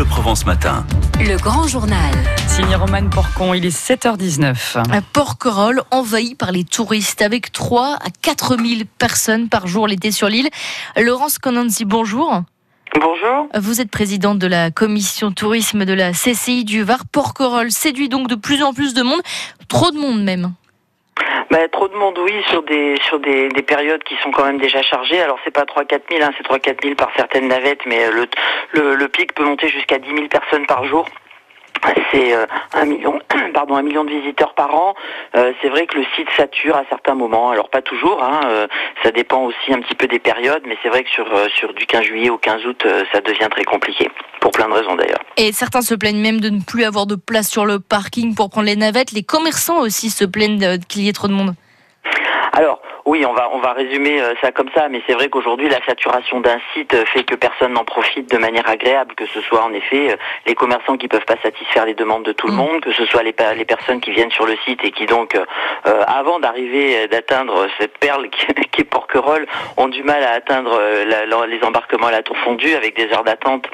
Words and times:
Bleu 0.00 0.08
Provence 0.08 0.46
Matin. 0.46 0.86
Le 1.18 1.36
grand 1.36 1.68
journal. 1.68 2.14
Signé 2.48 2.74
Roman 2.74 3.10
Porcon, 3.10 3.52
il 3.52 3.66
est 3.66 3.76
7h19. 3.76 4.78
À 4.78 5.02
Porquerolles, 5.02 5.82
envahi 5.90 6.34
par 6.34 6.52
les 6.52 6.64
touristes, 6.64 7.20
avec 7.20 7.52
3 7.52 7.96
à 7.96 8.08
4 8.22 8.56
000 8.56 8.80
personnes 8.96 9.50
par 9.50 9.66
jour 9.66 9.86
l'été 9.86 10.10
sur 10.10 10.30
l'île. 10.30 10.48
Laurence 10.96 11.38
Conanzi, 11.38 11.84
bonjour. 11.84 12.44
Bonjour. 12.94 13.48
Vous 13.60 13.82
êtes 13.82 13.90
présidente 13.90 14.38
de 14.38 14.46
la 14.46 14.70
commission 14.70 15.32
tourisme 15.32 15.84
de 15.84 15.92
la 15.92 16.12
CCI 16.12 16.64
du 16.64 16.82
Var. 16.82 17.04
Porquerolles 17.04 17.70
séduit 17.70 18.08
donc 18.08 18.26
de 18.26 18.36
plus 18.36 18.62
en 18.62 18.72
plus 18.72 18.94
de 18.94 19.02
monde, 19.02 19.20
trop 19.68 19.90
de 19.90 19.98
monde 19.98 20.22
même. 20.22 20.54
Bah, 21.50 21.68
trop 21.68 21.88
de 21.88 21.94
monde, 21.94 22.18
oui, 22.18 22.32
sur 22.48 22.62
des 22.62 23.62
périodes 23.66 24.02
qui 24.04 24.16
sont 24.22 24.30
quand 24.30 24.44
même 24.44 24.58
déjà 24.58 24.82
chargées. 24.82 25.20
Alors 25.20 25.38
c'est 25.44 25.50
pas 25.50 25.64
3-4 25.64 26.00
000, 26.10 26.22
hein, 26.22 26.30
c'est 26.36 26.46
3-4 26.46 26.82
000 26.82 26.94
par 26.94 27.10
certaines 27.16 27.48
navettes, 27.48 27.84
mais 27.86 28.10
le, 28.10 28.26
le, 28.72 28.94
le 28.94 29.08
pic 29.08 29.34
peut 29.34 29.44
monter 29.44 29.68
jusqu'à 29.68 29.98
10 29.98 30.08
000 30.08 30.28
personnes 30.28 30.66
par 30.66 30.84
jour. 30.84 31.06
C'est 32.12 32.34
euh, 32.34 32.46
un 32.74 32.84
million, 32.84 33.18
pardon, 33.54 33.76
un 33.76 33.82
million 33.82 34.04
de 34.04 34.10
visiteurs 34.10 34.54
par 34.54 34.74
an. 34.74 34.94
Euh, 35.34 35.52
c'est 35.62 35.68
vrai 35.68 35.86
que 35.86 35.96
le 35.96 36.04
site 36.16 36.28
sature 36.36 36.76
à 36.76 36.84
certains 36.88 37.14
moments. 37.14 37.50
Alors 37.50 37.70
pas 37.70 37.82
toujours, 37.82 38.22
hein, 38.22 38.40
euh, 38.46 38.66
ça 39.02 39.10
dépend 39.10 39.44
aussi 39.44 39.72
un 39.72 39.80
petit 39.80 39.94
peu 39.94 40.06
des 40.06 40.18
périodes, 40.18 40.62
mais 40.66 40.76
c'est 40.82 40.88
vrai 40.88 41.04
que 41.04 41.10
sur 41.10 41.26
sur 41.56 41.72
du 41.74 41.86
15 41.86 42.02
juillet 42.02 42.30
au 42.30 42.38
15 42.38 42.66
août, 42.66 42.86
ça 43.12 43.20
devient 43.20 43.48
très 43.50 43.64
compliqué 43.64 44.10
pour 44.40 44.52
plein 44.52 44.68
de 44.68 44.74
raisons 44.74 44.94
d'ailleurs. 44.94 45.20
Et 45.36 45.52
certains 45.52 45.82
se 45.82 45.94
plaignent 45.94 46.20
même 46.20 46.40
de 46.40 46.50
ne 46.50 46.60
plus 46.60 46.84
avoir 46.84 47.06
de 47.06 47.14
place 47.14 47.48
sur 47.48 47.64
le 47.64 47.80
parking 47.80 48.34
pour 48.34 48.50
prendre 48.50 48.66
les 48.66 48.76
navettes. 48.76 49.12
Les 49.12 49.22
commerçants 49.22 49.80
aussi 49.80 50.10
se 50.10 50.24
plaignent 50.24 50.78
qu'il 50.88 51.02
y 51.02 51.08
ait 51.08 51.12
trop 51.12 51.28
de 51.28 51.32
monde. 51.32 51.54
Alors, 52.52 52.80
oui, 53.06 53.24
on 53.26 53.32
va 53.32 53.48
on 53.52 53.58
va 53.58 53.72
résumer 53.72 54.20
euh, 54.20 54.34
ça 54.40 54.52
comme 54.52 54.70
ça, 54.74 54.88
mais 54.88 55.02
c'est 55.06 55.14
vrai 55.14 55.28
qu'aujourd'hui 55.28 55.68
la 55.68 55.84
saturation 55.84 56.40
d'un 56.40 56.58
site 56.74 56.94
euh, 56.94 57.04
fait 57.06 57.24
que 57.24 57.34
personne 57.34 57.72
n'en 57.72 57.84
profite 57.84 58.30
de 58.30 58.38
manière 58.38 58.68
agréable, 58.68 59.14
que 59.14 59.26
ce 59.26 59.40
soit 59.40 59.62
en 59.62 59.72
effet 59.72 60.12
euh, 60.12 60.16
les 60.46 60.54
commerçants 60.54 60.96
qui 60.96 61.08
peuvent 61.08 61.24
pas 61.24 61.36
satisfaire 61.42 61.86
les 61.86 61.94
demandes 61.94 62.24
de 62.24 62.32
tout 62.32 62.46
le 62.46 62.52
mm. 62.52 62.56
monde, 62.56 62.80
que 62.80 62.92
ce 62.92 63.04
soit 63.06 63.22
les, 63.22 63.34
les 63.56 63.64
personnes 63.64 64.00
qui 64.00 64.10
viennent 64.10 64.30
sur 64.30 64.46
le 64.46 64.56
site 64.64 64.84
et 64.84 64.90
qui 64.90 65.06
donc, 65.06 65.36
avant 65.84 66.38
d'arriver 66.38 67.08
d'atteindre 67.08 67.66
cette 67.78 67.98
perle 67.98 68.28
qui, 68.30 68.80
est 68.80 68.84
Porquerolles, 68.84 69.46
ont 69.76 69.88
du 69.88 70.02
mal 70.02 70.22
à 70.22 70.32
atteindre 70.32 70.78
les 71.46 71.64
embarquements 71.64 72.08
à 72.08 72.12
la 72.12 72.22
tour 72.22 72.36
fondue 72.38 72.74
avec 72.74 72.96
des 72.96 73.12
heures 73.12 73.24
d'attente 73.24 73.66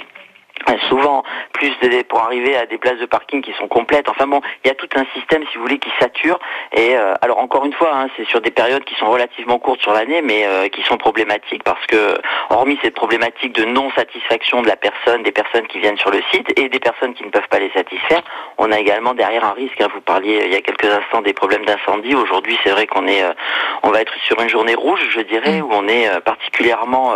souvent 0.89 1.23
plus 1.53 1.71
de, 1.81 2.03
pour 2.03 2.21
arriver 2.21 2.57
à 2.57 2.67
des 2.67 2.79
places 2.79 2.99
de 2.99 3.07
parking 3.07 3.43
qui 3.43 3.53
sont 3.55 3.69
complètes. 3.69 4.09
Enfin 4.09 4.27
bon, 4.27 4.41
il 4.65 4.69
y 4.69 4.71
a 4.71 4.75
tout 4.75 4.89
un 4.97 5.05
système, 5.15 5.43
si 5.51 5.57
vous 5.57 5.63
voulez, 5.63 5.79
qui 5.79 5.91
sature. 6.01 6.39
Et 6.73 6.97
euh, 6.97 7.15
alors 7.21 7.39
encore 7.39 7.65
une 7.65 7.73
fois, 7.73 7.91
hein, 7.95 8.09
c'est 8.17 8.27
sur 8.27 8.41
des 8.41 8.51
périodes 8.51 8.85
qui 8.85 8.95
sont 8.97 9.11
relativement 9.11 9.59
courtes 9.59 9.81
sur 9.81 9.93
l'année, 9.93 10.23
mais 10.23 10.47
euh, 10.47 10.69
qui 10.69 10.83
sont 10.83 10.97
problématiques 10.97 11.63
parce 11.63 11.85
que, 11.87 12.19
hormis 12.51 12.79
cette 12.83 12.95
problématique 12.95 13.53
de 13.55 13.65
non 13.65 13.91
satisfaction 13.93 14.63
de 14.63 14.69
la 14.69 14.77
personne, 14.77 15.23
des 15.23 15.33
personnes 15.33 15.67
qui 15.67 15.79
viennent 15.79 15.99
sur 15.99 16.11
le 16.11 16.21
site 16.33 16.59
et 16.59 16.69
des 16.69 16.81
personnes 16.81 17.15
qui 17.15 17.25
ne 17.25 17.31
peuvent 17.31 17.49
pas 17.49 17.59
les 17.59 17.71
satisfaire, 17.71 18.23
on 18.59 18.71
a 18.73 18.79
également 18.79 19.15
derrière 19.15 19.45
un 19.45 19.53
risque. 19.53 19.81
Hein. 19.81 19.89
Vous 19.95 20.01
parliez 20.01 20.43
il 20.45 20.53
y 20.53 20.57
a 20.57 20.61
quelques 20.61 20.87
instants 20.87 21.23
des 21.23 21.33
problèmes 21.33 21.65
d'incendie. 21.65 22.15
Aujourd'hui, 22.15 22.59
c'est 22.65 22.71
vrai 22.71 22.87
qu'on 22.87 23.07
est, 23.07 23.23
euh, 23.23 23.33
on 23.83 23.91
va 23.91 24.01
être 24.01 24.15
sur 24.27 24.41
une 24.41 24.49
journée 24.49 24.75
rouge, 24.75 25.01
je 25.11 25.21
dirais, 25.21 25.61
où 25.61 25.69
on 25.71 25.89
est 25.89 26.21
particulièrement 26.21 27.15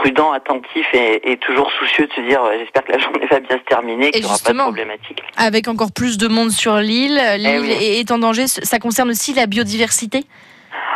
prudent, 0.00 0.32
attentif 0.32 0.86
et, 0.92 1.32
et, 1.32 1.36
toujours 1.36 1.70
soucieux 1.78 2.06
de 2.06 2.12
se 2.12 2.20
dire, 2.22 2.40
j'espère 2.58 2.84
que 2.84 2.92
la 2.92 2.98
journée 3.04 3.26
va 3.30 3.40
bien 3.40 3.58
se 3.58 3.64
terminer, 3.64 4.10
qu'il 4.10 4.22
n'y 4.22 4.26
aura 4.26 4.38
pas 4.44 4.52
de 4.52 4.58
problématique. 4.58 5.22
Avec 5.36 5.68
encore 5.68 5.92
plus 5.92 6.18
de 6.18 6.28
monde 6.28 6.50
sur 6.50 6.76
l'île, 6.76 7.20
eh 7.20 7.38
l'île 7.38 7.70
est 7.70 8.10
en 8.10 8.18
danger. 8.18 8.46
Ça 8.46 8.78
concerne 8.78 9.10
aussi 9.10 9.34
la 9.34 9.46
biodiversité? 9.46 10.24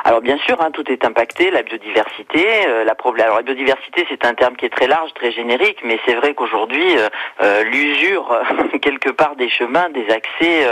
Alors 0.06 0.20
bien 0.20 0.36
sûr, 0.36 0.60
hein, 0.60 0.70
tout 0.70 0.84
est 0.92 1.02
impacté, 1.06 1.50
la 1.50 1.62
biodiversité, 1.62 2.46
euh, 2.68 2.84
la 2.84 2.94
problème. 2.94 3.24
Alors 3.24 3.38
la 3.38 3.42
biodiversité, 3.42 4.06
c'est 4.10 4.26
un 4.26 4.34
terme 4.34 4.54
qui 4.54 4.66
est 4.66 4.70
très 4.70 4.86
large, 4.86 5.14
très 5.14 5.32
générique, 5.32 5.78
mais 5.82 5.98
c'est 6.04 6.14
vrai 6.14 6.34
qu'aujourd'hui, 6.34 6.98
euh, 6.98 7.08
euh, 7.40 7.64
l'usure 7.64 8.38
quelque 8.82 9.08
part 9.08 9.34
des 9.36 9.48
chemins, 9.48 9.88
des 9.88 10.06
accès, 10.10 10.66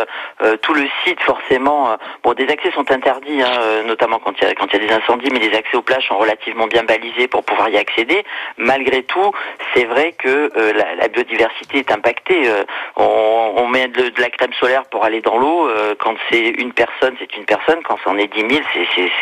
tout 0.60 0.74
le 0.74 0.86
site 1.04 1.20
forcément. 1.22 1.96
bon, 2.22 2.34
des 2.34 2.46
accès 2.48 2.70
sont 2.72 2.90
interdits, 2.92 3.40
hein, 3.40 3.84
notamment 3.86 4.18
quand 4.18 4.34
il 4.38 4.44
y 4.44 4.50
a 4.50 4.54
quand 4.54 4.66
il 4.70 4.82
y 4.82 4.84
a 4.84 4.88
des 4.88 4.92
incendies, 4.92 5.30
mais 5.32 5.38
les 5.38 5.56
accès 5.56 5.76
aux 5.78 5.82
plages 5.82 6.06
sont 6.08 6.18
relativement 6.18 6.66
bien 6.66 6.82
balisés 6.82 7.26
pour 7.26 7.42
pouvoir 7.42 7.70
y 7.70 7.78
accéder. 7.78 8.24
Malgré 8.58 9.02
tout, 9.02 9.32
c'est 9.74 9.84
vrai 9.84 10.12
que 10.12 10.50
la, 10.98 11.08
biodiversité 11.08 11.78
est 11.78 11.92
impactée. 11.92 12.50
On, 12.96 13.54
on, 13.56 13.68
met 13.68 13.88
de, 13.88 14.10
de, 14.10 14.20
la 14.20 14.30
crème 14.30 14.52
solaire 14.54 14.84
pour 14.86 15.04
aller 15.04 15.20
dans 15.20 15.38
l'eau. 15.38 15.68
quand 15.98 16.16
c'est 16.30 16.48
une 16.48 16.72
personne, 16.72 17.14
c'est 17.18 17.34
une 17.36 17.44
personne. 17.44 17.82
Quand 17.82 17.96
c'en 18.04 18.18
est 18.18 18.28
dix 18.28 18.44
mille, 18.44 18.64
c'est 18.72 19.21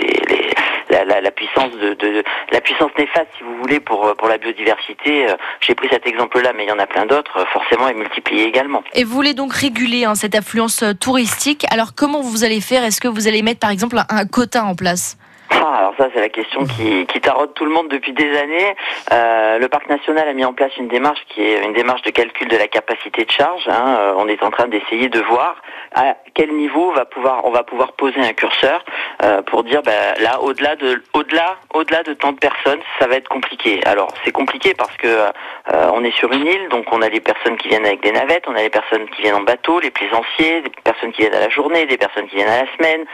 la, 1.20 1.30
puissance 1.30 1.72
de, 1.72 2.24
la 2.52 2.60
puissance 2.60 2.90
néfaste, 2.98 3.28
si 3.36 3.44
vous 3.44 3.56
voulez, 3.60 3.80
pour 3.80 4.14
pour 4.16 4.28
la 4.28 4.38
biodiversité. 4.38 5.28
Euh, 5.28 5.36
j'ai 5.60 5.74
pris 5.74 5.88
cet 5.90 6.06
exemple-là, 6.06 6.52
mais 6.56 6.64
il 6.64 6.68
y 6.68 6.72
en 6.72 6.78
a 6.78 6.86
plein 6.86 7.06
d'autres. 7.06 7.38
Euh, 7.38 7.44
forcément, 7.52 7.88
est 7.88 7.94
multiplié 7.94 8.44
également. 8.44 8.82
Et 8.94 9.04
vous 9.04 9.14
voulez 9.14 9.34
donc 9.34 9.52
réguler 9.52 10.04
hein, 10.04 10.14
cette 10.14 10.34
affluence 10.34 10.82
euh, 10.82 10.92
touristique. 10.92 11.66
Alors, 11.70 11.94
comment 11.94 12.20
vous 12.20 12.44
allez 12.44 12.60
faire? 12.60 12.84
Est-ce 12.84 13.00
que 13.00 13.08
vous 13.08 13.28
allez 13.28 13.42
mettre, 13.42 13.60
par 13.60 13.70
exemple, 13.70 13.96
un 14.08 14.26
quota 14.26 14.64
en 14.64 14.74
place? 14.74 15.16
Ah, 15.50 15.76
alors 15.78 15.94
ça, 15.98 16.08
c'est 16.14 16.20
la 16.20 16.28
question 16.28 16.64
qui, 16.64 17.06
qui 17.06 17.20
taraude 17.20 17.54
tout 17.54 17.64
le 17.64 17.72
monde 17.72 17.88
depuis 17.88 18.12
des 18.12 18.36
années. 18.38 18.74
Euh, 19.12 19.58
le 19.58 19.68
parc 19.68 19.88
national 19.88 20.28
a 20.28 20.32
mis 20.32 20.44
en 20.44 20.52
place 20.52 20.76
une 20.76 20.88
démarche 20.88 21.20
qui 21.28 21.42
est 21.42 21.64
une 21.64 21.72
démarche 21.72 22.02
de 22.02 22.10
calcul 22.10 22.48
de 22.48 22.56
la 22.56 22.68
capacité 22.68 23.24
de 23.24 23.30
charge. 23.30 23.66
Hein. 23.68 23.96
Euh, 23.98 24.14
on 24.16 24.28
est 24.28 24.42
en 24.42 24.50
train 24.50 24.68
d'essayer 24.68 25.08
de 25.08 25.20
voir 25.20 25.56
à 25.94 26.16
quel 26.34 26.52
niveau 26.52 26.92
on 27.44 27.50
va 27.50 27.64
pouvoir 27.64 27.92
poser 27.92 28.20
un 28.20 28.32
curseur 28.32 28.84
euh, 29.22 29.42
pour 29.42 29.64
dire 29.64 29.82
ben, 29.82 30.14
là 30.20 30.40
au-delà 30.40 30.76
de 30.76 31.02
au-delà 31.14 31.56
au-delà 31.74 32.02
de 32.04 32.14
tant 32.14 32.32
de 32.32 32.38
personnes, 32.38 32.80
ça 32.98 33.08
va 33.08 33.16
être 33.16 33.28
compliqué. 33.28 33.80
Alors 33.84 34.08
c'est 34.24 34.32
compliqué 34.32 34.74
parce 34.74 34.96
que 34.96 35.08
euh, 35.08 35.90
on 35.92 36.04
est 36.04 36.16
sur 36.16 36.32
une 36.32 36.46
île, 36.46 36.68
donc 36.70 36.86
on 36.92 37.02
a 37.02 37.08
des 37.08 37.20
personnes 37.20 37.56
qui 37.56 37.68
viennent 37.68 37.86
avec 37.86 38.02
des 38.02 38.12
navettes, 38.12 38.44
on 38.46 38.54
a 38.54 38.62
des 38.62 38.70
personnes 38.70 39.08
qui 39.10 39.22
viennent 39.22 39.34
en 39.34 39.42
bateau, 39.42 39.80
les 39.80 39.90
plaisanciers, 39.90 40.62
des 40.62 40.70
personnes 40.84 41.12
qui 41.12 41.22
viennent 41.22 41.34
à 41.34 41.40
la 41.40 41.48
journée, 41.48 41.86
des 41.86 41.98
personnes 41.98 42.28
qui 42.28 42.36
viennent 42.36 42.48
à 42.48 42.62
la 42.62 42.72
semaine. 42.76 43.04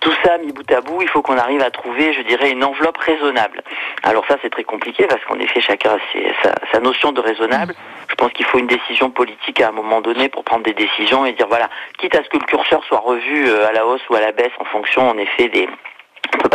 Tout 0.00 0.12
ça 0.24 0.38
mis 0.38 0.52
bout 0.52 0.70
à 0.72 0.80
bout, 0.80 1.02
il 1.02 1.08
faut 1.08 1.22
qu'on 1.22 1.38
arrive 1.38 1.62
à 1.62 1.70
trouver 1.70 1.83
trouver, 1.84 2.14
je 2.14 2.22
dirais, 2.22 2.50
une 2.50 2.64
enveloppe 2.64 2.96
raisonnable. 2.96 3.62
Alors 4.02 4.24
ça, 4.26 4.36
c'est 4.42 4.50
très 4.50 4.64
compliqué 4.64 5.06
parce 5.06 5.22
qu'en 5.24 5.38
effet, 5.38 5.60
chacun 5.60 5.90
a 5.90 5.98
sa, 6.42 6.54
sa, 6.72 6.80
notion 6.80 7.12
de 7.12 7.20
raisonnable. 7.20 7.74
Je 8.08 8.14
pense 8.14 8.32
qu'il 8.32 8.46
faut 8.46 8.58
une 8.58 8.66
décision 8.66 9.10
politique 9.10 9.60
à 9.60 9.68
un 9.68 9.72
moment 9.72 10.00
donné 10.00 10.28
pour 10.28 10.44
prendre 10.44 10.64
des 10.64 10.72
décisions 10.72 11.26
et 11.26 11.32
dire, 11.32 11.46
voilà, 11.48 11.68
quitte 11.98 12.14
à 12.14 12.24
ce 12.24 12.28
que 12.28 12.38
le 12.38 12.44
curseur 12.44 12.82
soit 12.84 13.00
revu 13.00 13.48
euh, 13.48 13.68
à 13.68 13.72
la 13.72 13.86
hausse 13.86 14.02
ou 14.08 14.14
à 14.14 14.20
la 14.20 14.32
baisse 14.32 14.52
en 14.58 14.64
fonction, 14.64 15.08
en 15.08 15.18
effet, 15.18 15.48
des 15.48 15.68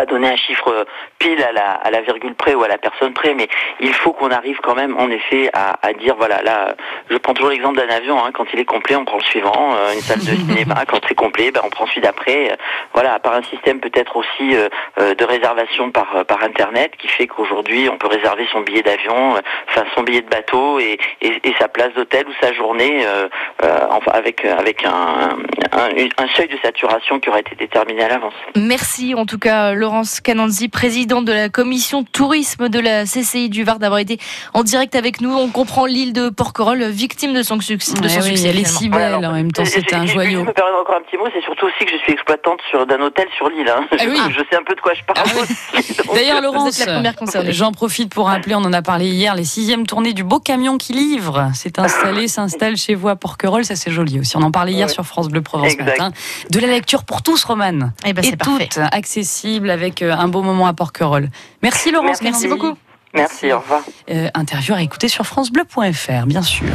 donner 0.09 0.30
un 0.30 0.36
chiffre 0.36 0.86
pile 1.20 1.42
à 1.44 1.52
la, 1.52 1.72
à 1.72 1.90
la 1.92 2.02
virgule 2.02 2.36
près 2.36 2.56
ou 2.56 2.64
à 2.64 2.68
la 2.68 2.78
personne 2.78 3.14
près, 3.14 3.34
mais 3.34 3.47
il 3.80 3.94
faut 3.94 4.14
qu'on 4.14 4.31
arrive 4.31 4.58
quand 4.62 4.75
même, 4.75 4.97
en 4.97 5.09
effet, 5.09 5.50
à, 5.53 5.78
à 5.81 5.94
dire 5.94 6.16
voilà, 6.18 6.42
là, 6.42 6.75
je 7.09 7.18
prends 7.18 7.34
toujours 7.34 7.52
l'exemple 7.52 7.78
d'un 7.78 7.94
avion. 7.94 8.24
Hein, 8.24 8.31
quand 8.34 8.46
il 8.53 8.59
est 8.59 8.66
complet, 8.66 8.96
on 8.96 9.06
prend 9.06 9.18
le 9.18 9.24
suivant. 9.24 9.75
Euh, 9.75 9.94
une 9.94 10.02
salle 10.02 10.19
de 10.19 10.24
cinéma, 10.48 10.86
quand 10.88 11.00
c'est 11.08 11.16
complet, 11.16 11.52
ben, 11.52 11.62
on 11.64 11.69
prend 11.69 11.88
celui 11.88 12.02
d'après. 12.02 12.58
voilà, 12.94 13.19
par 13.19 13.34
un 13.34 13.44
système 13.44 13.80
peut-être 13.80 14.16
aussi 14.16 14.56
euh, 14.56 14.69
euh, 15.00 15.14
de 15.14 15.25
réservation 15.25 15.92
par 15.92 16.25
par 16.25 16.44
internet, 16.44 16.92
qui 16.98 17.08
fait 17.08 17.28
qu'aujourd'hui, 17.28 17.90
on 17.90 17.98
peut 17.98 18.08
réserver 18.08 18.48
son 18.52 18.62
billet 18.62 18.81
d'avion, 18.81 19.36
enfin 19.69 19.84
son 19.96 20.03
billet 20.03 20.22
de 20.22 20.30
bateau 20.30 20.80
et, 20.80 20.98
et, 21.22 21.40
et 21.44 21.53
sa 21.59 21.68
place 21.68 21.94
d'hôtel 21.94 22.25
ou 22.28 22.34
sa 22.42 22.53
journée, 22.53 23.06
enfin 23.62 24.12
avec 24.14 24.44
avec 24.46 24.86
un, 24.86 25.38
un, 25.72 25.90
un 26.18 26.28
seuil 26.36 26.48
de 26.48 26.58
saturation 26.64 27.19
qui 27.19 27.30
aurait 27.30 27.42
été 27.42 27.56
déterminé 27.56 28.03
à 28.03 28.09
l'avance. 28.09 28.34
Merci 28.56 29.14
en 29.16 29.25
tout 29.25 29.40
cas. 29.40 29.74
Laurence 30.00 30.22
Cananzi, 30.22 30.70
présidente 30.70 31.26
de 31.26 31.34
la 31.34 31.50
commission 31.50 32.06
tourisme 32.06 32.70
de 32.70 32.80
la 32.80 33.04
CCI 33.04 33.50
du 33.50 33.66
Var, 33.66 33.80
d'avoir 33.80 34.00
été 34.00 34.18
en 34.54 34.64
direct 34.64 34.96
avec 34.96 35.20
nous. 35.20 35.30
On 35.30 35.50
comprend 35.50 35.86
l'île 35.86 36.14
de 36.14 36.30
Porquerolles, 36.30 36.86
victime 36.86 37.34
de 37.34 37.44
son 37.44 37.60
succès. 37.60 38.00
De 38.00 38.08
son 38.08 38.22
succès 38.22 38.48
elle 38.48 38.60
est 38.60 38.64
si 38.64 38.88
belle 38.88 39.26
en 39.26 39.34
même 39.34 39.52
temps, 39.52 39.66
c'était 39.66 39.96
un 39.96 40.06
joyau. 40.06 40.40
Je 40.40 40.46
me 40.46 40.54
permets 40.54 40.80
encore 40.80 40.96
un 40.96 41.02
petit 41.02 41.18
mot, 41.18 41.26
c'est 41.34 41.44
surtout 41.44 41.66
aussi 41.66 41.84
que 41.84 41.92
je 41.92 41.98
suis 41.98 42.14
exploitante 42.14 42.62
d'un 42.88 43.02
hôtel 43.02 43.28
sur 43.36 43.50
l'île. 43.50 43.68
Hein. 43.68 43.86
Ah 43.92 44.30
je, 44.30 44.40
sais 44.50 44.56
un 44.56 44.64
peu 44.64 44.74
de 44.74 44.80
quoi 44.80 44.94
je 44.94 45.04
parle. 45.04 45.28
Ah 45.28 45.80
D'ailleurs, 46.16 46.42
Laurence, 46.42 46.81
j'en 47.50 47.74
profite 47.74 48.14
pour 48.14 48.28
rappeler, 48.28 48.56
on 48.56 48.60
en 48.60 48.72
a 48.72 48.81
parlé 48.81 49.08
hier, 49.08 49.36
les 49.36 49.44
sixièmes 49.44 49.86
tournées 49.86 50.14
du 50.14 50.24
beau 50.24 50.40
camion 50.40 50.78
qui 50.78 50.94
livre. 50.94 51.50
C'est 51.56 51.78
installé, 51.78 52.30
s'installe 52.30 52.78
chez 52.78 52.96
vous 52.96 53.10
à 53.10 53.18
Porquerolles, 53.18 53.66
ça 53.66 53.75
c'est 53.75 53.92
joli 53.92 54.22
aussi. 54.22 54.38
On 54.38 54.44
en 54.44 54.52
parlait 54.52 54.72
hier 54.72 54.90
sur 54.90 55.06
France 55.06 55.28
Bleu 55.28 55.42
Provence 55.42 55.78
matin. 55.78 56.12
De 56.50 56.60
la 56.62 56.68
lecture 56.68 57.04
pour 57.04 57.22
tous, 57.22 57.44
Romane. 57.44 57.92
Eh 58.06 58.13
ben, 58.13 58.24
et 58.24 58.38
toutes, 58.38 58.80
accessible 58.94 59.69
avec 59.69 59.88
euh, 60.01 60.13
un 60.13 60.27
beau 60.27 60.41
moment 60.41 60.68
à 60.68 60.74
Porquerolles. 60.74 61.30
Merci 61.62 61.91
Laurence, 61.91 62.21
merci, 62.21 62.47
beaucoup. 62.47 62.75
Merci, 63.13 63.51
au 63.51 63.59
revoir. 63.59 63.81
Euh, 64.09 64.30
interview 64.33 64.74
à 64.75 64.81
écouter 64.81 65.07
sur 65.07 65.25
francebleu.fr, 65.25 66.25
bien 66.25 66.44
sûr. 66.44 66.68